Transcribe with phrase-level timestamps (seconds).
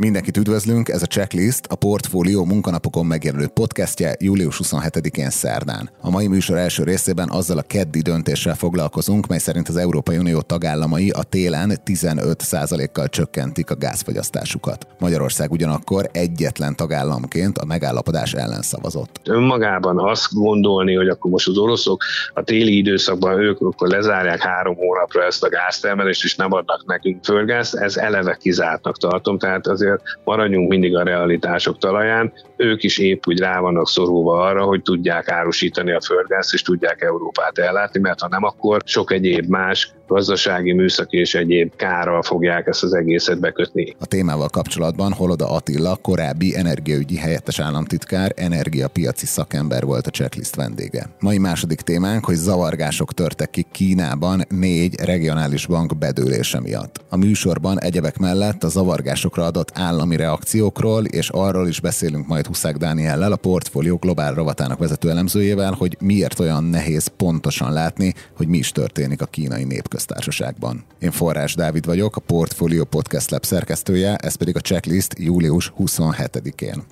[0.00, 5.90] Mindenkit üdvözlünk, ez a Checklist, a Portfólió munkanapokon megjelenő podcastje július 27-én szerdán.
[6.00, 10.40] A mai műsor első részében azzal a keddi döntéssel foglalkozunk, mely szerint az Európai Unió
[10.40, 14.86] tagállamai a télen 15%-kal csökkentik a gázfogyasztásukat.
[14.98, 19.20] Magyarország ugyanakkor egyetlen tagállamként a megállapodás ellen szavazott.
[19.24, 22.02] Önmagában azt gondolni, hogy akkor most az oroszok
[22.34, 27.24] a téli időszakban ők akkor lezárják három hónapra ezt a gáztermelést, és nem adnak nekünk
[27.24, 32.98] földgázt, ez eleve kizártnak tartom, tehát azért azért maradjunk mindig a realitások talaján, ők is
[32.98, 38.00] épp úgy rá vannak szorulva arra, hogy tudják árusítani a földgázt, és tudják Európát ellátni,
[38.00, 42.94] mert ha nem, akkor sok egyéb más gazdasági, műszaki és egyéb kárral fogják ezt az
[42.94, 43.96] egészet bekötni.
[43.98, 51.10] A témával kapcsolatban Holoda Attila, korábbi energiaügyi helyettes államtitkár, energiapiaci szakember volt a checklist vendége.
[51.20, 57.00] Mai második témánk, hogy zavargások törtek ki Kínában négy regionális bank bedőlése miatt.
[57.08, 62.76] A műsorban egyebek mellett a zavargásokra adott állami reakciókról, és arról is beszélünk majd Huszák
[62.76, 68.58] Dániellel, a portfólió globál rovatának vezető elemzőjével, hogy miért olyan nehéz pontosan látni, hogy mi
[68.58, 69.64] is történik a kínai
[69.98, 70.84] népköztársaságban.
[70.98, 76.84] Én Forrás Dávid vagyok, a Portfolio Podcast Lab szerkesztője, ez pedig a checklist július 27-én.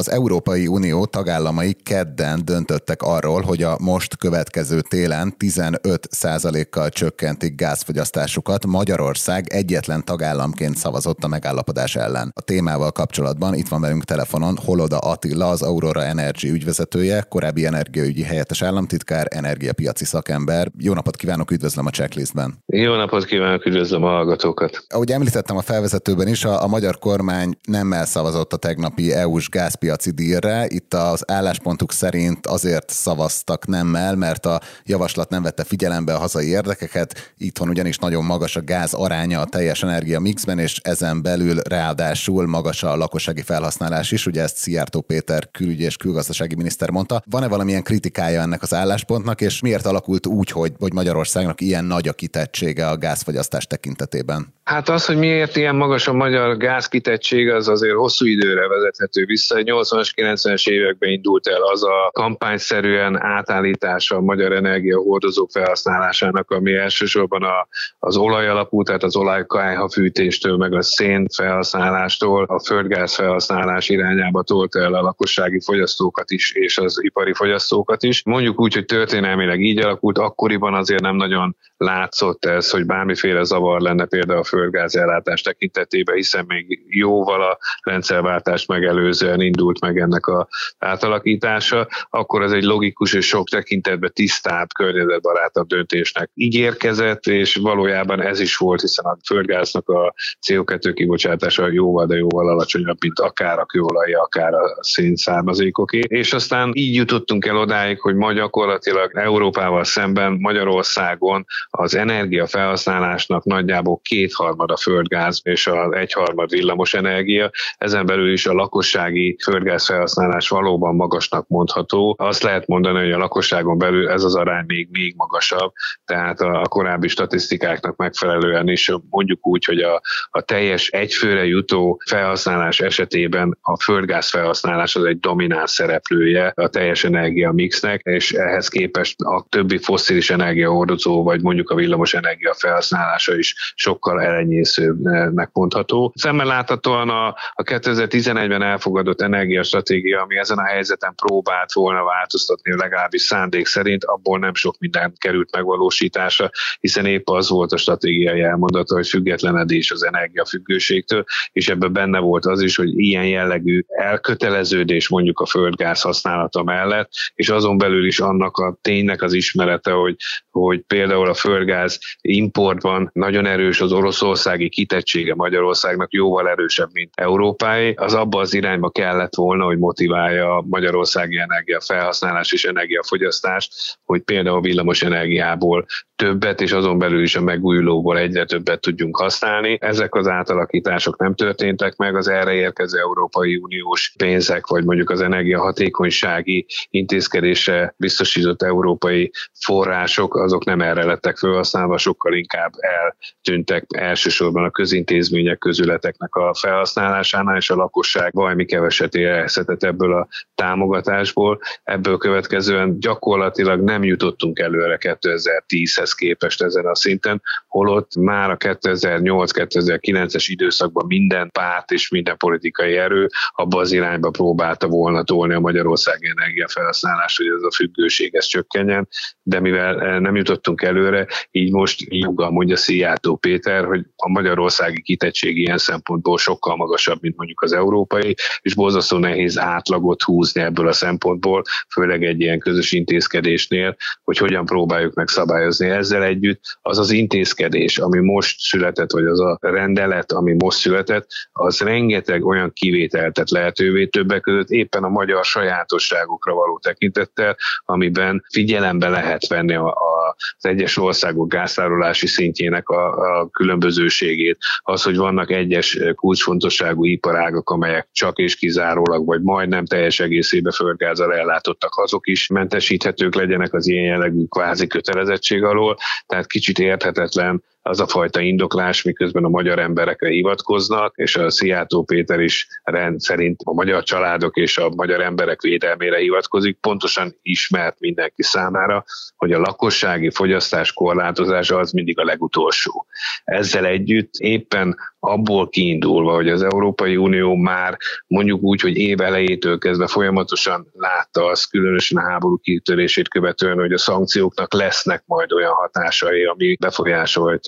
[0.00, 8.66] Az Európai Unió tagállamai kedden döntöttek arról, hogy a most következő télen 15%-kal csökkentik gázfogyasztásukat.
[8.66, 12.32] Magyarország egyetlen tagállamként szavazott a megállapodás ellen.
[12.34, 18.22] A témával kapcsolatban itt van velünk telefonon Holoda Attila, az Aurora Energy ügyvezetője, korábbi energiaügyi
[18.22, 20.70] helyettes államtitkár, energiapiaci szakember.
[20.78, 22.54] Jó napot kívánok, üdvözlöm a checklistben.
[22.66, 24.84] Jó napot kívánok, üdvözlöm a hallgatókat.
[24.88, 29.88] Ahogy említettem a felvezetőben is, a, a magyar kormány nem elszavazott a tegnapi EU-s gázpiaci
[29.90, 30.66] piaci dílre.
[30.68, 36.46] Itt az álláspontuk szerint azért szavaztak nemmel, mert a javaslat nem vette figyelembe a hazai
[36.46, 37.32] érdekeket.
[37.38, 42.46] Itthon ugyanis nagyon magas a gáz aránya a teljes energia mixben, és ezen belül ráadásul
[42.46, 44.26] magas a lakossági felhasználás is.
[44.26, 47.22] Ugye ezt Szijjártó Péter külügyi és külgazdasági miniszter mondta.
[47.30, 52.08] Van-e valamilyen kritikája ennek az álláspontnak, és miért alakult úgy, hogy, hogy Magyarországnak ilyen nagy
[52.08, 54.54] a kitettsége a gázfogyasztás tekintetében?
[54.64, 59.58] Hát az, hogy miért ilyen magas a magyar gázkitettség, az azért hosszú időre vezethető vissza.
[59.82, 67.42] 80-as, 90-es években indult el az a kampányszerűen átállítása a magyar energiahordozók felhasználásának, ami elsősorban
[67.42, 67.68] a,
[67.98, 74.42] az olaj alapú, tehát az olajkájha fűtéstől, meg a szén felhasználástól, a földgáz felhasználás irányába
[74.42, 78.22] tolt el a lakossági fogyasztókat is, és az ipari fogyasztókat is.
[78.24, 83.80] Mondjuk úgy, hogy történelmileg így alakult, akkoriban azért nem nagyon látszott ez, hogy bármiféle zavar
[83.80, 90.48] lenne például a földgázellátás tekintetében, hiszen még jóval a rendszerváltást megelőzően indult meg ennek a
[90.78, 98.40] átalakítása, akkor ez egy logikus és sok tekintetben tisztább, környezetbarátabb döntésnek ígérkezett, és valójában ez
[98.40, 100.14] is volt, hiszen a földgáznak a
[100.46, 106.00] CO2 kibocsátása jóval, de jóval alacsonyabb, mint akár a kőolaj, akár a szénszármazékoké.
[106.06, 114.00] És aztán így jutottunk el odáig, hogy ma gyakorlatilag Európával szemben Magyarországon az energiafelhasználásnak nagyjából
[114.02, 117.50] kétharmad a földgáz és az egyharmad villamos energia.
[117.78, 122.14] Ezen belül is a lakossági földgáz felhasználás valóban magasnak mondható.
[122.18, 125.72] Azt lehet mondani, hogy a lakosságon belül ez az arány még, még magasabb,
[126.04, 132.80] tehát a, korábbi statisztikáknak megfelelően is mondjuk úgy, hogy a, a teljes egyfőre jutó felhasználás
[132.80, 139.20] esetében a földgáz felhasználás az egy domináns szereplője a teljes energia mixnek, és ehhez képest
[139.20, 146.12] a többi fosszilis energiahordozó, vagy mondjuk a villamos energia felhasználása is sokkal elenyészőbbnek mondható.
[146.14, 153.22] Szemmel láthatóan a, a 2011-ben elfogadott energiastratégia, ami ezen a helyzeten próbált volna változtatni, legalábbis
[153.22, 156.50] szándék szerint, abból nem sok minden került megvalósításra,
[156.80, 162.46] hiszen épp az volt a stratégiai elmondata, hogy függetlenedés az energiafüggőségtől, és ebben benne volt
[162.46, 168.20] az is, hogy ilyen jellegű elköteleződés mondjuk a földgáz használata mellett, és azon belül is
[168.20, 170.16] annak a ténynek az ismerete, hogy,
[170.50, 177.94] hogy például a földgáz importban nagyon erős az oroszországi kitettsége Magyarországnak, jóval erősebb, mint Európáé,
[177.96, 184.60] az abba az irányba kellett volna, hogy motiválja magyarországi energia felhasználás és energiafogyasztást, hogy például
[184.60, 185.86] villamos energiából
[186.16, 189.78] többet, és azon belül is a megújulóból egyre többet tudjunk használni.
[189.80, 195.20] Ezek az átalakítások nem történtek meg, az erre érkező Európai Uniós pénzek, vagy mondjuk az
[195.20, 199.30] energiahatékonysági intézkedésre biztosított európai
[199.64, 207.56] források, azok nem erre lettek felhasználva, sokkal inkább eltűntek elsősorban a közintézmények, közületeknek a felhasználásánál,
[207.56, 211.60] és a lakosság valami keveset érezhetett ebből a támogatásból.
[211.82, 220.44] Ebből következően gyakorlatilag nem jutottunk előre 2010-hez képest ezen a szinten, holott már a 2008-2009-es
[220.48, 226.28] időszakban minden párt és minden politikai erő abba az irányba próbálta volna tolni a magyarországi
[226.36, 229.08] energiafelhasználást, hogy ez a függőség ez csökkenjen,
[229.42, 235.56] de mivel nem jutottunk előre, így most joggal mondja Szijjártó Péter, hogy a magyarországi kitettség
[235.56, 240.92] ilyen szempontból sokkal magasabb, mint mondjuk az európai, és borzasztó nehéz átlagot húzni ebből a
[240.92, 241.62] szempontból,
[241.92, 246.60] főleg egy ilyen közös intézkedésnél, hogy hogyan próbáljuk meg szabályozni ezzel együtt.
[246.82, 252.44] Az az intézkedés, ami most született, vagy az a rendelet, ami most született, az rengeteg
[252.44, 259.74] olyan kivételtet lehetővé többek között éppen a magyar sajátosságokra való tekintettel, amiben figyelembe lehet venni
[259.74, 267.04] a, a, az egyes országok gáztárolási szintjének a, a különbözőségét, az, hogy vannak egyes kulcsfontosságú
[267.04, 273.74] iparágak, amelyek csak és kizárólag, vagy majdnem teljes egészébe földgázzal ellátottak, azok is mentesíthetők legyenek
[273.74, 279.48] az ilyen jellegű kvázi kötelezettség alól, tehát kicsit érthetetlen az a fajta indoklás, miközben a
[279.48, 285.20] magyar emberekre hivatkoznak, és a Szijjártó Péter is rendszerint a magyar családok és a magyar
[285.20, 289.04] emberek védelmére hivatkozik, pontosan ismert mindenki számára,
[289.36, 293.06] hogy a lakossági fogyasztás korlátozása az mindig a legutolsó.
[293.44, 297.96] Ezzel együtt éppen abból kiindulva, hogy az Európai Unió már
[298.26, 303.92] mondjuk úgy, hogy év elejétől kezdve folyamatosan látta azt, különösen a háború kitörését követően, hogy
[303.92, 306.76] a szankcióknak lesznek majd olyan hatásai, ami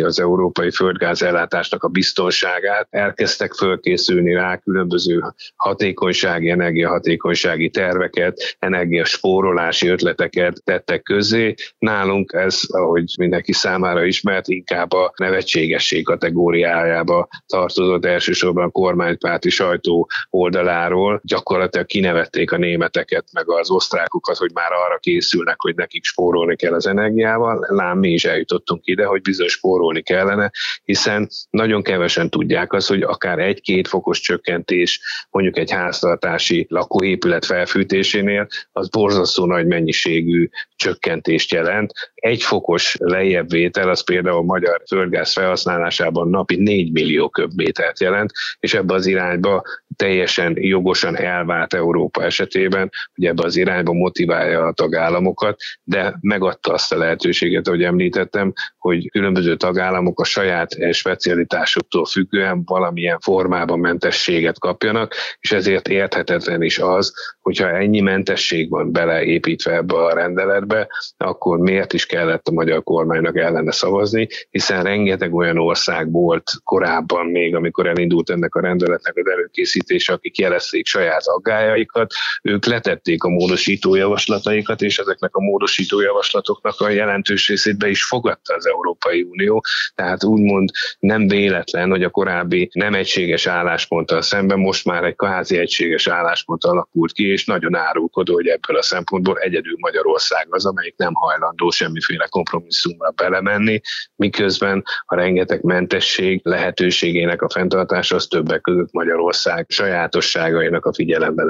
[0.02, 2.86] befolyásolhatja az európai földgáz ellátásnak a biztonságát.
[2.90, 5.22] Elkezdtek fölkészülni rá különböző
[5.56, 11.54] hatékonysági, energiahatékonysági terveket, energiaspórolási ötleteket tettek közé.
[11.78, 20.08] Nálunk ez, ahogy mindenki számára ismert, inkább a nevetségesség kategóriájába tartozott elsősorban a kormánypárti sajtó
[20.30, 21.20] oldaláról.
[21.24, 26.72] Gyakorlatilag kinevették a németeket, meg az osztrákokat, hogy már arra készülnek, hogy nekik spórolni kell
[26.72, 27.66] az energiával.
[27.68, 30.50] Lám mi is eljutottunk ide, hogy bizony spórolni kellene,
[30.84, 35.00] hiszen nagyon kevesen tudják azt, hogy akár egy-két fokos csökkentés
[35.30, 41.92] mondjuk egy háztartási lakóépület felfűtésénél, az borzasztó nagy mennyiségű csökkentést jelent.
[42.14, 48.32] Egy fokos lejjebb vétel az például a magyar földgáz felhasználásában napi 4 millió köbmétert jelent,
[48.58, 49.62] és ebbe az irányba
[49.96, 56.92] teljesen jogosan elvált Európa esetében, hogy ebbe az irányba motiválja a tagállamokat, de megadta azt
[56.92, 59.81] a lehetőséget, ahogy említettem, hogy különböző tagállamok
[60.14, 68.00] a saját specialitásuktól függően valamilyen formában mentességet kapjanak, és ezért érthetetlen is az, hogyha ennyi
[68.00, 74.28] mentesség van beleépítve ebbe a rendeletbe, akkor miért is kellett a magyar kormánynak ellene szavazni,
[74.50, 80.38] hiszen rengeteg olyan ország volt korábban még, amikor elindult ennek a rendeletnek az előkészítése, akik
[80.38, 82.12] jelezték saját aggájaikat,
[82.42, 88.04] ők letették a módosító javaslataikat, és ezeknek a módosító javaslatoknak a jelentős részét be is
[88.04, 89.62] fogadta az Európai Unió,
[89.94, 95.58] tehát úgymond nem véletlen, hogy a korábbi nem egységes állásponttal szemben most már egy kvázi
[95.58, 100.96] egységes álláspont alakult ki, és nagyon árulkodó, hogy ebből a szempontból egyedül Magyarország az, amelyik
[100.96, 103.80] nem hajlandó semmiféle kompromisszumra belemenni,
[104.16, 111.44] miközben a rengeteg mentesség lehetőségének a fenntartása az többek között Magyarország sajátosságainak a figyelembe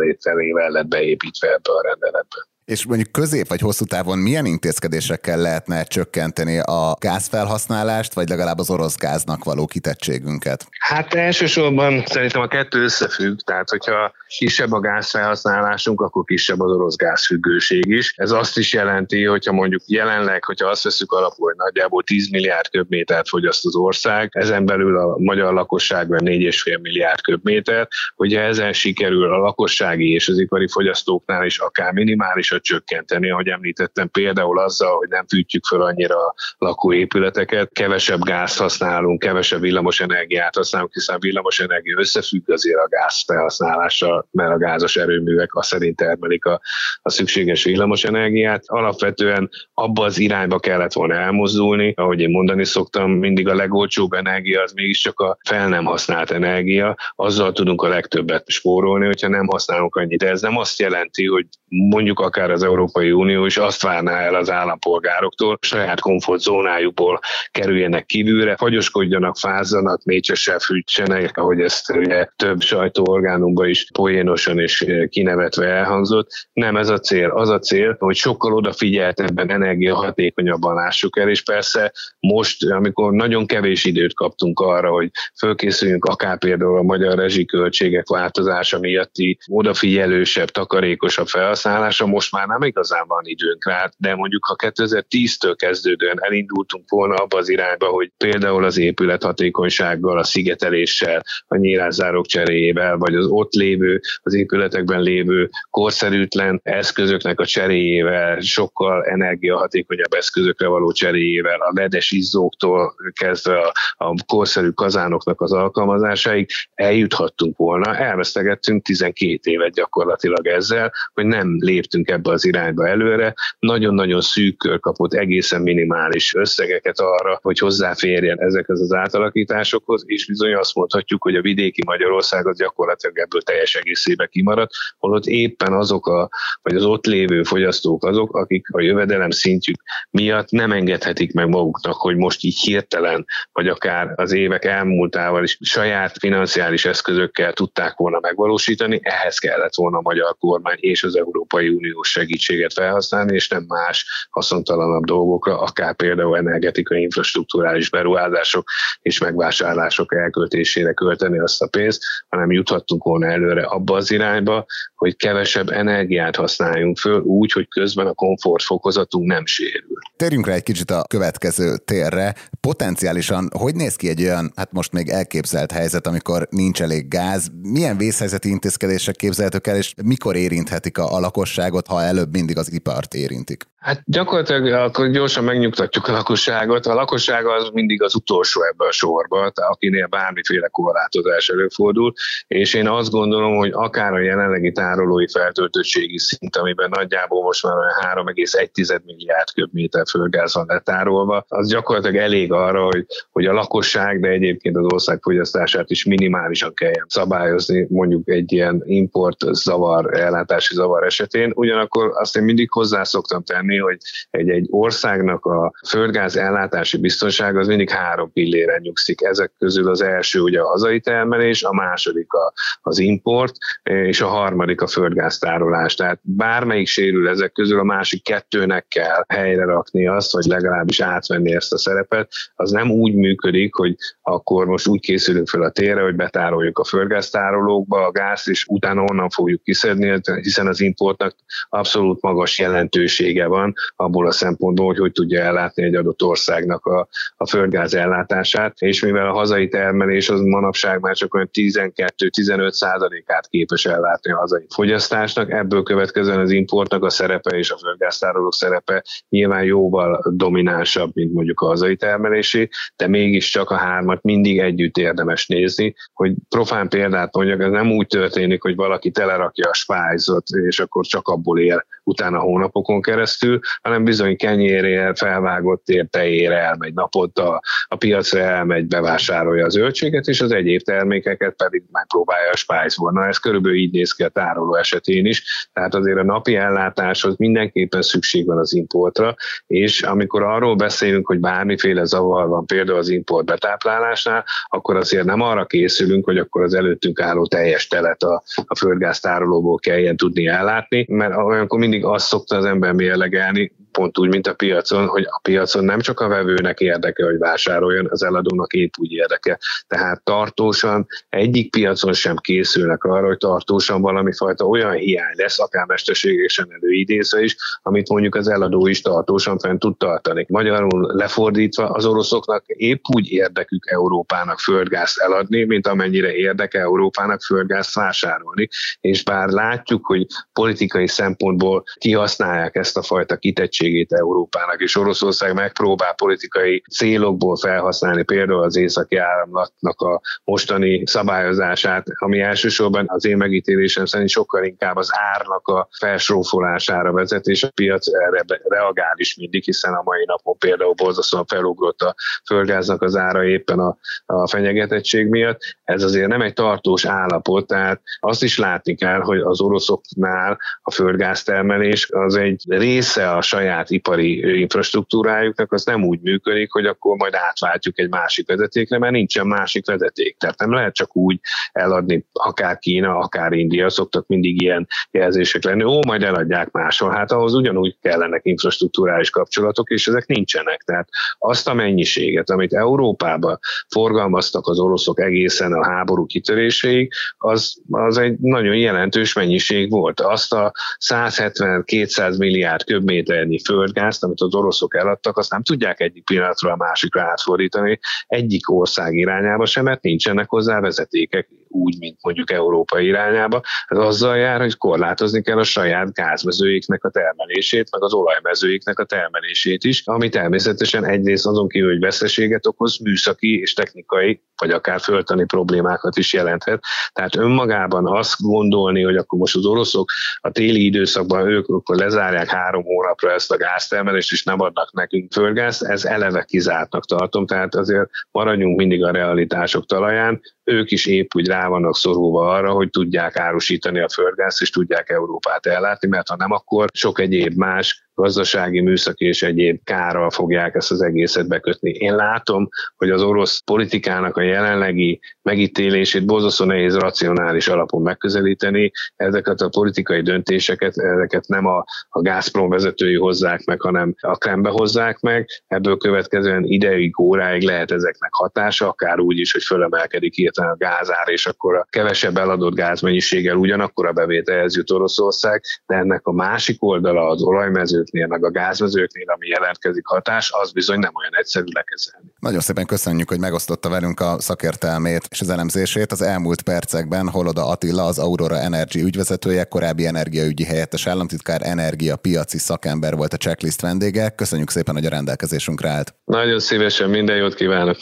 [0.69, 2.52] lett beépítve ebbe a rendeletbe.
[2.65, 8.71] És mondjuk közép vagy hosszú távon milyen intézkedésekkel lehetne csökkenteni a gázfelhasználást, vagy legalább az
[8.71, 10.67] orosz gáznak való kitettségünket?
[10.79, 16.97] Hát elsősorban szerintem a kettő összefügg, tehát hogyha kisebb a gázfelhasználásunk, akkor kisebb az orosz
[16.97, 18.13] gázfüggőség is.
[18.17, 22.69] Ez azt is jelenti, hogyha mondjuk jelenleg, hogyha azt veszük alapul, hogy nagyjából 10 milliárd
[22.71, 29.33] köbmétert fogyaszt az ország, ezen belül a magyar lakosságban 4,5 milliárd köbméter, hogyha ezen sikerül
[29.33, 35.09] a lakossági és az ipari fogyasztóknál is akár minimális csökkenteni, ahogy említettem, például azzal, hogy
[35.09, 41.61] nem fűtjük fel annyira a lakóépületeket, kevesebb gáz használunk, kevesebb villamos energiát használunk, hiszen villamos
[41.61, 46.61] energia összefügg azért a gáz felhasználással, mert a gázos erőművek azt szerint termelik a,
[47.03, 48.63] a szükséges villamos energiát.
[48.67, 54.63] Alapvetően abba az irányba kellett volna elmozdulni, ahogy én mondani szoktam, mindig a legolcsóbb energia
[54.63, 59.97] az mégiscsak a fel nem használt energia, azzal tudunk a legtöbbet spórolni, hogyha nem használunk
[59.97, 60.19] annyit.
[60.19, 64.35] De ez nem azt jelenti, hogy mondjuk akár az Európai Unió is azt várná el
[64.35, 73.69] az állampolgároktól, saját komfortzónájukból kerüljenek kívülre, fagyoskodjanak, fázzanak, mécsessel fűtsenek, ahogy ezt ugye több sajtóorgánunkban
[73.69, 76.31] is poénosan és kinevetve elhangzott.
[76.53, 77.31] Nem ez a cél.
[77.31, 83.85] Az a cél, hogy sokkal odafigyeltebben, energiahatékonyabban lássuk el, és persze most, amikor nagyon kevés
[83.85, 92.07] időt kaptunk arra, hogy fölkészüljünk akár például a magyar rezsiköltségek változása miatti odafigyelősebb, takarékosabb felhasználása,
[92.07, 97.39] most már nem igazán van időnk rá, de mondjuk ha 2010-től kezdődően elindultunk volna abba
[97.39, 103.53] az irányba, hogy például az épület hatékonysággal, a szigeteléssel, a nyílászárok cseréjével, vagy az ott
[103.53, 112.11] lévő, az épületekben lévő korszerűtlen eszközöknek a cseréjével, sokkal energiahatékonyabb eszközökre való cseréjével, a ledes
[112.11, 113.73] izzóktól kezdve a,
[114.05, 117.97] a korszerű kazánoknak az alkalmazásáig eljuthattunk volna.
[117.97, 123.35] Elvesztegettünk 12 évet gyakorlatilag ezzel, hogy nem léptünk ebbe az irányba előre.
[123.59, 130.55] Nagyon-nagyon szűk kör kapott egészen minimális összegeket arra, hogy hozzáférjen ezekhez az átalakításokhoz, és bizony
[130.55, 136.07] azt mondhatjuk, hogy a vidéki Magyarország az gyakorlatilag ebből teljes egészébe kimaradt, holott éppen azok
[136.07, 136.29] a,
[136.63, 139.77] vagy az ott lévő fogyasztók azok, akik a jövedelem szintjük
[140.11, 145.59] miatt nem engedhetik meg maguknak, hogy most így hirtelen, vagy akár az évek elmúltával is
[145.61, 151.69] saját financiális eszközökkel tudták volna megvalósítani, ehhez kellett volna a magyar kormány és az Európai
[151.69, 158.69] Uniós segítséget felhasználni, és nem más haszontalanabb dolgokra, akár például energetikai infrastruktúrális beruházások
[159.03, 165.17] és megvásárlások elköltésére költeni azt a pénzt, hanem juthattunk volna előre abba az irányba, hogy
[165.17, 169.99] kevesebb energiát használjunk föl úgy, hogy közben a komfortfokozatunk nem sérül.
[170.17, 172.35] Térjünk rá egy kicsit a következő térre.
[172.61, 177.51] Potenciálisan hogy néz ki egy olyan, hát most még elképzelt helyzet, amikor nincs elég gáz?
[177.63, 182.73] Milyen vészhelyzeti intézkedések képzelhetők el, és mikor érinthetik a, a lakosságot, ha előbb mindig az
[182.73, 183.71] ipart érintik?
[183.83, 186.87] Hát gyakorlatilag akkor gyorsan megnyugtatjuk a lakosságot.
[186.87, 192.13] A lakosság az mindig az utolsó ebbe a sorba, akinél bármiféle korlátozás előfordul,
[192.47, 197.77] és én azt gondolom, hogy akár a jelenlegi tárolói feltöltöttségi szint, amiben nagyjából most már
[197.77, 204.21] olyan 3,1 milliárd köbméter földgáz van letárolva, az gyakorlatilag elég arra, hogy, hogy a lakosság,
[204.21, 210.75] de egyébként az ország fogyasztását is minimálisan kelljen szabályozni, mondjuk egy ilyen import zavar, ellátási
[210.75, 211.53] zavar esetén.
[211.55, 213.97] Ugyanakkor azt én mindig hozzá szoktam tenni, hogy
[214.31, 219.21] egy, egy országnak a földgáz ellátási biztonság az mindig három pilléren nyugszik.
[219.23, 223.52] Ezek közül az első ugye a hazai termelés, a második a, az import,
[223.83, 225.95] és a harmadik a földgáztárolás.
[225.95, 231.55] Tehát bármelyik sérül ezek közül, a másik kettőnek kell helyre rakni azt, vagy legalábbis átvenni
[231.55, 232.33] ezt a szerepet.
[232.55, 236.85] Az nem úgy működik, hogy akkor most úgy készülünk fel a térre, hogy betároljuk a
[236.85, 241.35] földgáztárolókba a gázt, és utána onnan fogjuk kiszedni, hiszen az importnak
[241.69, 247.09] abszolút magas jelentősége van abból a szempontból, hogy hogy tudja ellátni egy adott országnak a,
[247.37, 253.42] a földgáz ellátását, és mivel a hazai termelés az manapság már csak olyan 12-15 százalékát
[253.47, 259.05] képes ellátni a hazai fogyasztásnak, ebből következően az importnak a szerepe és a földgáztárolók szerepe
[259.29, 265.47] nyilván jóval dominánsabb, mint mondjuk a hazai termelésé, de mégiscsak a hármat mindig együtt érdemes
[265.47, 270.81] nézni, hogy profán példát mondjak, ez nem úgy történik, hogy valaki telerakja a spájzot, és
[270.81, 277.97] akkor csak abból él utána hónapokon keresztül, hanem bizony kenyérére, felvágott értejére elmegy naponta, a
[277.97, 283.27] piacra elmegy, bevásárolja az zöldséget, és az egyéb termékeket pedig megpróbálja spájzolni.
[283.29, 285.69] Ez körülbelül így néz ki a tároló esetén is.
[285.73, 289.35] Tehát azért a napi ellátáshoz mindenképpen szükség van az importra,
[289.67, 295.41] és amikor arról beszélünk, hogy bármiféle zavar van például az import betáplálásnál, akkor azért nem
[295.41, 301.07] arra készülünk, hogy akkor az előttünk álló teljes telet a, a földgáztárolóból kelljen tudni ellátni,
[301.09, 305.41] mert olyankor mindig azt szokta az ember mérlegelni, pont úgy, mint a piacon, hogy a
[305.43, 309.59] piacon nem csak a vevőnek érdeke, hogy vásároljon, az eladónak épp úgy érdeke.
[309.87, 315.87] Tehát tartósan egyik piacon sem készülnek arra, hogy tartósan valami fajta olyan hiány lesz, akár
[315.87, 320.47] mesterségesen előidézve is, amit mondjuk az eladó is tartósan fent tud tartani.
[320.49, 327.95] Magyarul lefordítva az oroszoknak épp úgy érdekük Európának földgázt eladni, mint amennyire érdeke Európának földgázt
[327.95, 328.69] vásárolni.
[329.01, 333.37] És bár látjuk, hogy politikai szempontból kihasználják ezt a fajta
[333.83, 342.07] kitettségét Európának, és Oroszország megpróbál politikai célokból felhasználni például az északi áramlatnak a mostani szabályozását,
[342.15, 347.71] ami elsősorban az én megítélésem szerint sokkal inkább az árnak a felsrófolására vezet, és a
[347.75, 352.15] piac erre reagál is mindig, hiszen a mai napon például borzasztóan felugrott a
[352.47, 353.97] földgáznak az ára éppen a,
[354.27, 355.59] a fenyegetettség miatt.
[355.85, 360.91] Ez azért nem egy tartós állapot, tehát azt is látni kell, hogy az oroszoknál a
[360.91, 367.17] földgáztermelés az egy része a saját saját ipari infrastruktúrájuknak, az nem úgy működik, hogy akkor
[367.17, 370.37] majd átváltjuk egy másik vezetékre, mert nincsen másik vezeték.
[370.39, 371.41] Tehát nem lehet csak úgy
[371.73, 377.11] eladni akár Kína, akár India, szoktak mindig ilyen jelzések lenni, ó, majd eladják máshol.
[377.11, 380.83] Hát ahhoz ugyanúgy kellenek infrastruktúrális kapcsolatok, és ezek nincsenek.
[380.83, 388.19] Tehát azt a mennyiséget, amit Európába forgalmaztak az oroszok egészen a háború kitöréséig, az, az
[388.19, 390.21] egy nagyon jelentős mennyiség volt.
[390.21, 390.73] Azt a
[391.09, 397.23] 170-200 milliárd köbméternyi földgázt, amit az oroszok eladtak, azt nem tudják egyik pillanatra a másikra
[397.23, 403.61] átfordítani egyik ország irányába sem, mert nincsenek hozzá vezetékek úgy, mint mondjuk Európa irányába.
[403.87, 409.05] Ez azzal jár, hogy korlátozni kell a saját gázmezőiknek a termelését, meg az olajmezőiknek a
[409.05, 415.01] termelését is, ami természetesen egyrészt azon kívül, hogy veszteséget okoz, műszaki és technikai, vagy akár
[415.01, 416.85] föltani problémákat is jelenthet.
[417.13, 420.11] Tehát önmagában azt gondolni, hogy akkor most az oroszok
[420.41, 425.33] a téli időszakban ők akkor lezárják három hónapra ezt a gáztermelést, és nem adnak nekünk
[425.33, 431.31] földgázt, ez eleve kizártnak tartom, tehát azért maradjunk mindig a realitások talaján, ők is épp
[431.35, 436.29] úgy rá vannak szorulva arra, hogy tudják árusítani a földgázt, és tudják Európát ellátni, mert
[436.29, 441.49] ha nem, akkor sok egyéb más gazdasági, műszaki és egyéb kárral fogják ezt az egészet
[441.49, 441.91] bekötni.
[441.91, 448.93] Én látom, hogy az orosz politikának a jelenlegi megítélését borzasztó nehéz racionális alapon megközelíteni.
[449.17, 454.69] Ezeket a politikai döntéseket, ezeket nem a, a Gazprom vezetői hozzák meg, hanem a Krembe
[454.69, 455.49] hozzák meg.
[455.67, 461.29] Ebből következően ideig, óráig lehet ezeknek hatása, akár úgy is, hogy fölemelkedik hirtelen a gázár,
[461.29, 466.83] és akkor a kevesebb eladott gázmennyiséggel ugyanakkor a bevételhez jut Oroszország, de ennek a másik
[466.83, 471.65] oldala az olajmező vezetőknél, meg a gázvezetőknél, ami jelentkezik hatás, az bizony nem olyan egyszerű
[471.73, 472.27] lekezelni.
[472.41, 476.13] Nagyon szépen köszönjük, hogy megosztotta velünk a szakértelmét és az elemzését.
[476.13, 483.15] Az elmúlt percekben Holoda Attila, az Aurora Energy ügyvezetője, korábbi energiaügyi helyettes államtitkár, energiapiaci szakember
[483.15, 484.31] volt a checklist vendége.
[484.31, 486.15] Köszönjük szépen, hogy a rendelkezésünkre állt.
[486.25, 487.97] Nagyon szívesen, minden jót kívánok!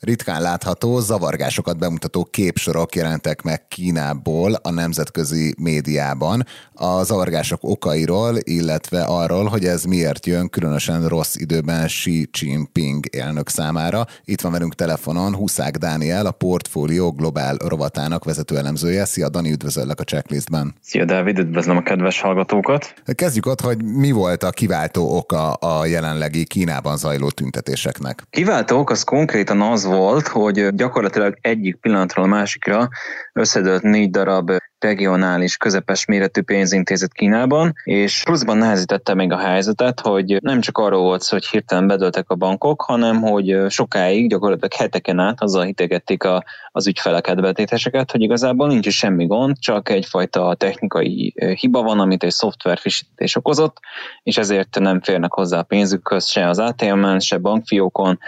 [0.00, 9.02] Ritkán látható, zavargásokat bemutató képsorok jelentek meg Kínából a nemzetközi médiában a zavargások okairól, illetve
[9.02, 14.04] arról, hogy ez miért jön különösen rossz időben Xi Jinping elnök számára.
[14.24, 19.04] Itt van velünk telefonon Huszák Dániel, a Portfolio Global rovatának vezető elemzője.
[19.04, 20.74] Szia Dani, üdvözöllek a checklistben.
[20.82, 22.94] Szia Dávid, üdvözlöm a kedves hallgatókat.
[23.14, 28.22] Kezdjük ott, hogy mi volt a kiváltó oka a jelenlegi Kínában zajló tüntetéseknek.
[28.30, 32.88] Kiváltó ok az konkrétan az volt, hogy gyakorlatilag egyik pillanatról a másikra
[33.32, 34.50] összedőlt négy darab
[34.80, 41.00] regionális, közepes méretű pénzintézet Kínában, és pluszban nehezítette még a helyzetet, hogy nem csak arról
[41.00, 46.44] volt hogy hirtelen bedöltek a bankok, hanem hogy sokáig, gyakorlatilag heteken át azzal hitegették a,
[46.72, 52.22] az ügyfeleket, betéteseket, hogy igazából nincs is semmi gond, csak egyfajta technikai hiba van, amit
[52.22, 53.76] egy szoftver frissítés okozott,
[54.22, 58.18] és ezért nem férnek hozzá a pénzükhöz se az ATM-en, se bankfiókon,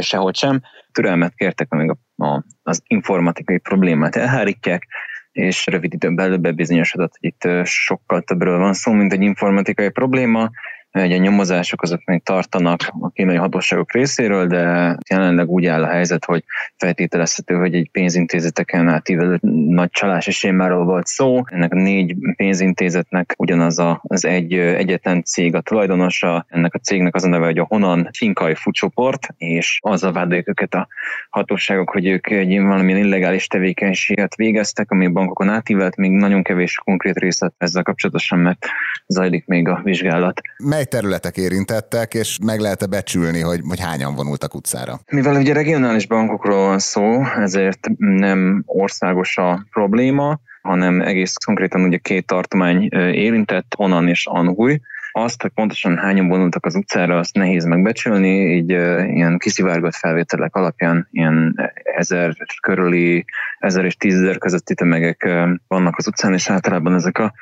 [0.00, 0.60] sehogy sem.
[0.92, 4.86] Türelmet kértek, amíg a, a, az informatikai problémát elhárítják,
[5.32, 10.50] és rövid időn belül bebizonyosodott, hogy itt sokkal többről van szó, mint egy informatikai probléma,
[10.94, 16.24] Ugye nyomozások azok még tartanak a kínai hatóságok részéről, de jelenleg úgy áll a helyzet,
[16.24, 16.44] hogy
[16.76, 21.40] feltételezhető, hogy egy pénzintézeteken átívelő nagy csalás és sémáról volt szó.
[21.44, 26.46] Ennek a négy pénzintézetnek ugyanaz a, az egy egyetlen cég a tulajdonosa.
[26.48, 30.48] Ennek a cégnek az a neve, hogy a Honan Finkai Fucsoport, és az a vádolják
[30.48, 30.88] őket a
[31.30, 37.18] hatóságok, hogy ők egy valamilyen illegális tevékenységet végeztek, ami bankokon átívelt, még nagyon kevés konkrét
[37.18, 38.66] részlet ezzel kapcsolatosan, mert
[39.06, 40.40] zajlik még a vizsgálat.
[40.56, 45.00] Mely mely területek érintettek, és meg lehet-e becsülni, hogy, hogy hányan vonultak utcára?
[45.10, 51.98] Mivel ugye regionális bankokról van szó, ezért nem országos a probléma, hanem egész konkrétan ugye
[51.98, 54.80] két tartomány érintett, Honan és Anhui,
[55.12, 61.08] azt, hogy pontosan hányan vonultak az utcára, azt nehéz megbecsülni, így ilyen kiszivárgott felvételek alapján
[61.10, 63.24] ilyen ezer körüli,
[63.58, 65.28] ezer és tízezer közötti tömegek
[65.66, 67.32] vannak az utcán, és általában ezek a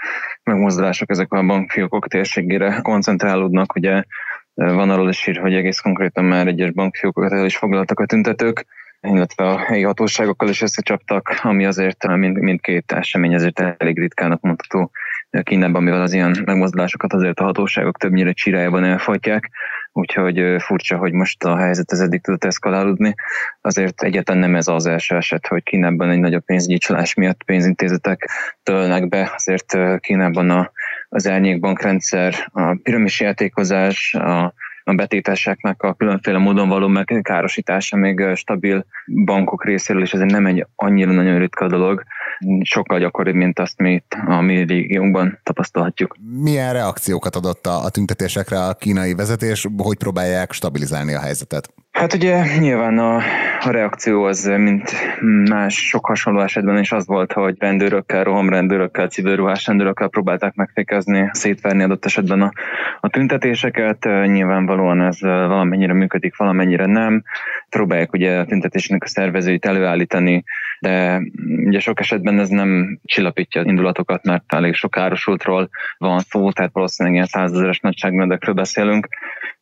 [0.42, 4.02] megmozdulások, ezek a bankfiókok térségére koncentrálódnak, ugye
[4.54, 8.66] van arról is ír, hogy egész konkrétan már egyes bankfiókokat el is foglaltak a tüntetők,
[9.00, 14.90] illetve a helyi hatóságokkal is összecsaptak, ami azért mind, mindkét esemény azért elég ritkának mondható
[15.42, 19.50] Kínában, mivel az ilyen megmozdulásokat azért a hatóságok többnyire csirájában elfolytják,
[19.92, 23.14] úgyhogy furcsa, hogy most a helyzet ez eddig tudott eszkalálódni.
[23.60, 28.30] Azért egyetlen nem ez az első eset, hogy Kínában egy nagyobb pénzügyi csalás miatt pénzintézetek
[28.62, 30.70] tölnek be, azért Kínában a,
[31.08, 34.54] az árnyékbankrendszer, a piramis játékozás, a
[34.90, 38.84] a a betéteseknek a különféle módon való megkárosítása még stabil
[39.24, 42.02] bankok részéről is ez nem egy annyira nagyon ritka dolog,
[42.62, 46.16] sokkal gyakoribb, mint azt mi itt a mi régiónkban tapasztalhatjuk.
[46.42, 51.72] Milyen reakciókat adott a tüntetésekre a kínai vezetés, hogy próbálják stabilizálni a helyzetet?
[51.90, 53.22] Hát ugye nyilván a,
[53.62, 54.90] a reakció az, mint
[55.48, 61.82] más sok hasonló esetben is az volt, hogy rendőrökkel, rohamrendőrökkel, civilruhás rendőrökkel próbálták megfékezni, szétverni
[61.82, 62.52] adott esetben a,
[63.00, 64.04] a tüntetéseket.
[64.04, 67.22] Nyilvánvalóan ez valamennyire működik, valamennyire nem.
[67.68, 70.44] Próbálják ugye a tüntetésnek a szervezőit előállítani,
[70.80, 71.22] de
[71.64, 75.68] ugye sok esetben ez nem csillapítja az indulatokat, mert elég sok árosultról
[75.98, 79.08] van szó, tehát valószínűleg ilyen százezeres nagyságrendekről beszélünk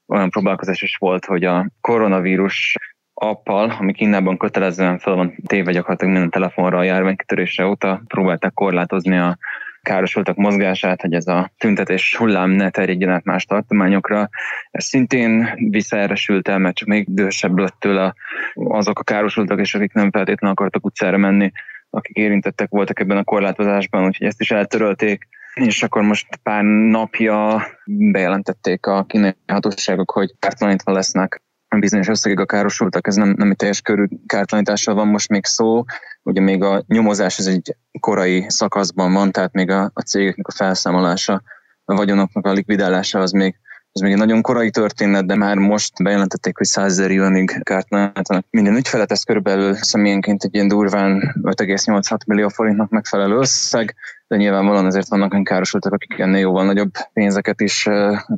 [0.06, 2.76] olyan próbálkozás is volt, hogy a koronavírus
[3.18, 9.18] appal, ami Kínában kötelezően fel van téve gyakorlatilag minden telefonra a járványkitörése óta, próbálták korlátozni
[9.18, 9.38] a
[9.82, 14.28] károsultak mozgását, hogy ez a tüntetés hullám ne terjedjen át más tartományokra.
[14.70, 18.14] Ez szintén visszaeresült el, mert csak még dühösebb lett tőle
[18.54, 21.52] azok a károsultak, és akik nem feltétlenül akartak utcára menni,
[21.90, 25.28] akik érintettek voltak ebben a korlátozásban, úgyhogy ezt is eltörölték.
[25.54, 31.42] És akkor most pár napja bejelentették a kínai hatóságok, hogy kártalanítva lesznek
[31.76, 35.84] bizonyos összegek a károsultak, ez nem, nem egy teljes körű kártalanítással van most még szó,
[36.22, 40.52] ugye még a nyomozás ez egy korai szakaszban van, tehát még a, a cégeknek a
[40.52, 41.42] felszámolása,
[41.84, 43.56] a vagyonoknak a likvidálása az még
[43.98, 48.44] ez még egy nagyon korai történet, de már most bejelentették, hogy 100 ezer juanig kártalanítanak
[48.50, 53.94] minden ügyfelet, ez körülbelül személyenként egy ilyen durván 5,86 millió forintnak megfelelő összeg,
[54.26, 57.82] de nyilvánvalóan ezért vannak olyan károsultak, akik ennél jóval nagyobb pénzeket is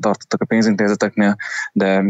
[0.00, 1.36] tartottak a pénzintézeteknél,
[1.72, 2.04] de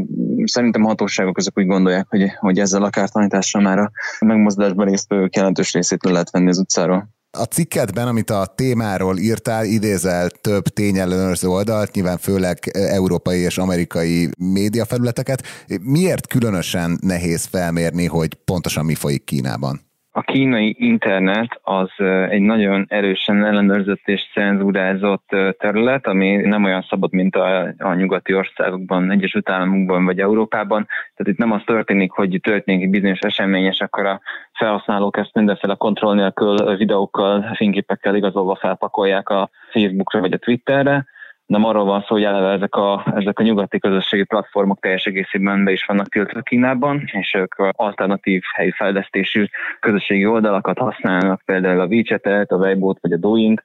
[0.45, 5.37] szerintem a hatóságok azok úgy gondolják, hogy, hogy ezzel a kártalanítással már a megmozdulásban résztvevők
[5.37, 7.09] jelentős részét le lehet venni az utcáról.
[7.33, 14.31] A cikketben, amit a témáról írtál, idézel több tényellenőrző oldalt, nyilván főleg európai és amerikai
[14.39, 15.43] médiafelületeket.
[15.81, 19.90] Miért különösen nehéz felmérni, hogy pontosan mi folyik Kínában?
[20.13, 21.91] A kínai internet az
[22.29, 28.35] egy nagyon erősen ellenőrzött és cenzúrázott terület, ami nem olyan szabad, mint a, a nyugati
[28.35, 30.87] országokban, Egyesült Államokban vagy Európában.
[30.87, 34.21] Tehát itt nem az történik, hogy történik egy bizonyos esemény, és akkor a
[34.53, 41.07] felhasználók ezt mindenféle kontroll nélkül videókkal, fényképekkel igazolva felpakolják a Facebookra vagy a Twitterre,
[41.51, 45.65] nem arról van szó, hogy eleve ezek a, ezek a nyugati közösségi platformok teljes egészében
[45.65, 49.45] be is vannak tiltva Kínában, és ők alternatív helyi fejlesztésű
[49.81, 53.63] közösségi oldalakat használnak, például a WeChat-et, a Weibo-t vagy a Douyin,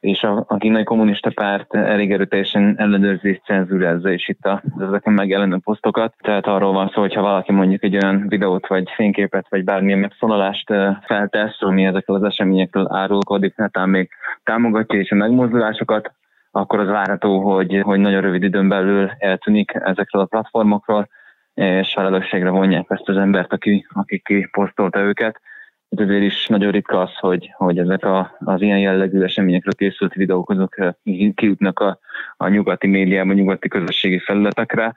[0.00, 5.12] és a, a kínai kommunista párt elég erőteljesen ellenőrzi és cenzúrázza is itt a, ezeken
[5.12, 6.14] megjelenő posztokat.
[6.18, 9.98] Tehát arról van szó, hogy ha valaki mondjuk egy olyan videót, vagy fényképet, vagy bármilyen
[9.98, 14.10] megszólalást feltesz, ami ezekkel az eseményekről árulkodik, netán még
[14.44, 16.12] támogatja is a megmozdulásokat,
[16.52, 21.08] akkor az várható, hogy, hogy nagyon rövid időn belül eltűnik ezekről a platformokról,
[21.54, 25.40] és felelősségre vonják ezt az embert, aki, aki kiposztolta őket.
[25.88, 30.50] Ezért is nagyon ritka az, hogy, hogy ezek a, az ilyen jellegű eseményekről készült videók
[30.50, 30.92] azok eh,
[31.34, 31.98] kijutnak a,
[32.36, 34.94] a nyugati médiában, a nyugati közösségi felületekre.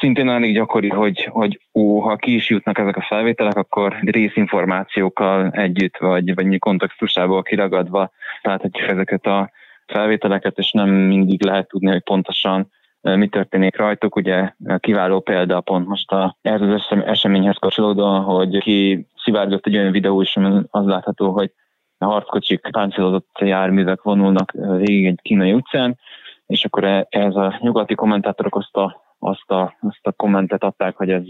[0.00, 5.50] Szintén elég gyakori, hogy, hogy ó, ha ki is jutnak ezek a felvételek, akkor részinformációkkal
[5.50, 8.10] együtt, vagy, vagy kontextusából kiragadva
[8.42, 9.50] láthatjuk ezeket a
[9.90, 12.70] felvételeket, és nem mindig lehet tudni, hogy pontosan
[13.00, 14.16] mi történik rajtuk.
[14.16, 19.92] Ugye kiváló példa pont most a, ez az eseményhez kapcsolódóan, hogy ki szivárgott egy olyan
[19.92, 20.36] videó is,
[20.70, 21.52] az látható, hogy
[21.98, 25.98] a harckocsik páncélozott járművek vonulnak végig egy kínai utcán,
[26.46, 30.96] és akkor e, ez a nyugati kommentátorok azt a, azt a, azt a kommentet adták,
[30.96, 31.22] hogy ez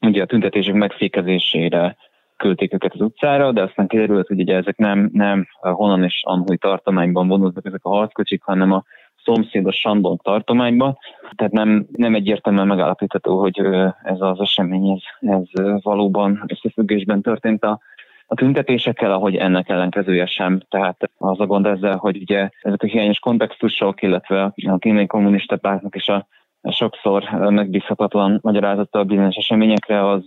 [0.00, 1.96] ugye a tüntetések megfékezésére
[2.36, 6.58] küldték őket az utcára, de aztán kiderült, hogy ugye ezek nem, nem honnan és Anhui
[6.58, 8.84] tartományban vonultak ezek a harckocsik, hanem a
[9.24, 10.98] szomszédos Sandong tartományban.
[11.36, 13.58] Tehát nem, nem egyértelműen megállapítható, hogy
[14.02, 17.80] ez az esemény ez, ez valóban összefüggésben történt a,
[18.26, 20.60] a tüntetésekkel, ahogy ennek ellenkezője sem.
[20.68, 25.56] Tehát az a gond ezzel, hogy ugye ezek a hiányos kontextusok, illetve a kínai kommunista
[25.56, 26.26] pártnak is a
[26.70, 30.24] sokszor megbízhatatlan magyarázata a bizonyos eseményekre, az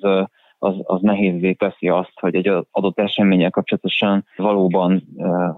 [0.59, 5.03] az, az nehézé teszi azt, hogy egy adott eseményel kapcsolatosan valóban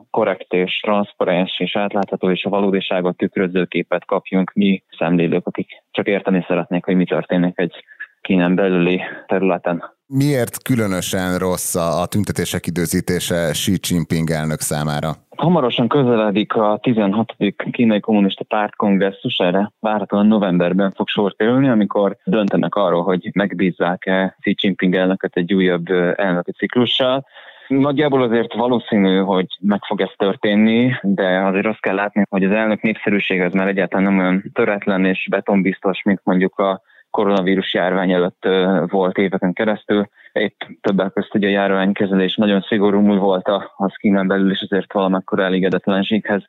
[0.09, 6.07] korrekt és transzparens és átlátható és a valódiságot tükröző képet kapjunk mi szemlélők, akik csak
[6.07, 7.83] érteni szeretnék, hogy mi történik egy
[8.21, 9.83] Kínán belüli területen.
[10.13, 15.09] Miért különösen rossz a tüntetések időzítése Xi Jinping elnök számára?
[15.35, 17.35] Hamarosan közeledik a 16.
[17.71, 24.37] kínai kommunista párt kongresszus, erre várhatóan novemberben fog sor kerülni, amikor döntenek arról, hogy megbízzák-e
[24.39, 27.25] Xi Jinping elnököt egy újabb elnöki ciklussal.
[27.67, 32.51] Nagyjából azért valószínű, hogy meg fog ez történni, de azért azt kell látni, hogy az
[32.51, 38.11] elnök népszerűség az már egyáltalán nem olyan töretlen és betonbiztos, mint mondjuk a koronavírus járvány
[38.11, 38.47] előtt
[38.85, 40.09] volt éveken keresztül.
[40.33, 45.39] Épp többek között ugye a járványkezelés nagyon szigorúul volt a, Kínán belül, és azért valamekkor
[45.39, 46.43] elégedetlenséghez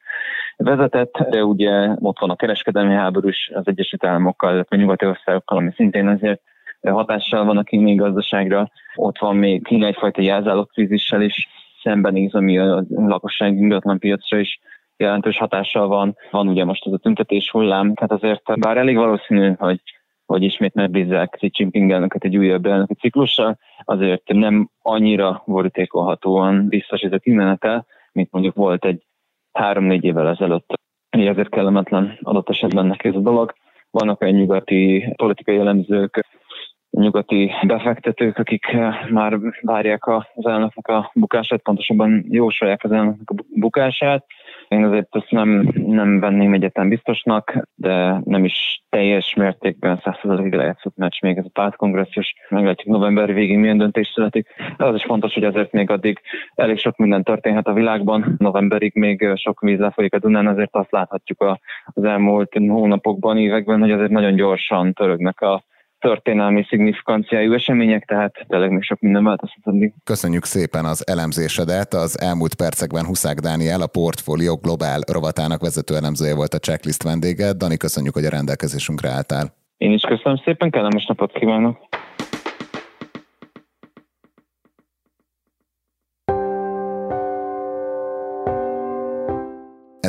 [0.57, 5.59] vezetett, de ugye ott van a kereskedelmi háború is az Egyesült Államokkal, illetve nyugati országokkal,
[5.59, 6.40] ami szintén azért
[6.83, 8.70] hatással van a kínai gazdaságra.
[8.94, 11.48] Ott van még Kína egyfajta jelzálog krízissel is
[11.83, 14.61] szembenéz, ami a lakosság ingatlan piacra is
[14.96, 16.16] jelentős hatással van.
[16.31, 19.81] Van ugye most ez a tüntetés hullám, tehát azért bár elég valószínű, hogy
[20.32, 27.00] hogy ismét megbízzák Xi Jinping elnöket egy újabb elnöki ciklussal, azért nem annyira borítékolhatóan biztos
[27.00, 29.02] ez a kimenetel, mint mondjuk volt egy
[29.52, 30.72] három-négy évvel ezelőtt.
[31.16, 33.54] Így azért kellemetlen adott esetben neki ez a dolog.
[33.90, 36.26] Vannak olyan nyugati politikai elemzők,
[36.92, 43.44] nyugati befektetők, akik eh, már várják az elnöknek a bukását, pontosabban jósolják az elnöknek a
[43.48, 44.24] bukását.
[44.68, 50.96] Én azért ezt nem, nem venném egyetem biztosnak, de nem is teljes mértékben százszerzalékig lejátszott
[50.96, 52.35] meccs még ez a pártkongresszus.
[52.48, 54.48] Meglátjuk november végén milyen döntés születik.
[54.76, 56.20] Az is fontos, hogy azért még addig
[56.55, 58.35] elég sok minden történhet a világban.
[58.38, 63.90] Novemberig még sok víz lefolyik a Dunán, azért azt láthatjuk az elmúlt hónapokban, években, hogy
[63.90, 65.62] azért nagyon gyorsan törögnek a
[66.02, 69.92] történelmi szignifikánciájú események, tehát tényleg még sok minden változhat addig.
[70.04, 71.94] Köszönjük szépen az elemzésedet.
[71.94, 77.52] Az elmúlt percekben Huszák Dániel, a Portfolio Globál rovatának vezető elemzője volt a checklist vendége.
[77.52, 79.46] Dani, köszönjük, hogy a rendelkezésünkre álltál.
[79.76, 81.76] Én is köszönöm szépen, kellemes napot kívánok!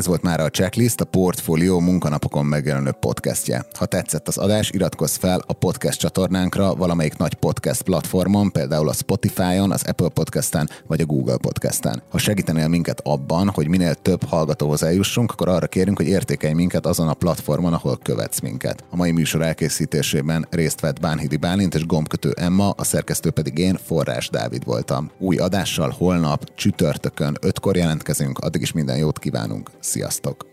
[0.04, 3.66] Ez volt már a Checklist, a Portfolio munkanapokon megjelenő podcastje.
[3.78, 8.94] Ha tetszett az adás, iratkozz fel a podcast csatornánkra valamelyik nagy podcast platformon, például a
[8.94, 12.04] Spotify-on, az Apple Podcast-en vagy a Google Podcast-en.
[12.10, 16.86] Ha segítenél minket abban, hogy minél több hallgatóhoz eljussunk, akkor arra kérünk, hogy értékelj minket
[16.86, 18.84] azon a platformon, ahol követsz minket.
[18.90, 23.80] A mai műsor elkészítésében részt vett Bánhidi Bálint és gombkötő Emma, a szerkesztő pedig én,
[23.86, 25.12] Forrás Dávid voltam.
[25.20, 29.70] Új adással holnap csütörtökön 5-kor jelentkezünk, addig is minden jót kívánunk.
[29.94, 30.46] Sziasztok!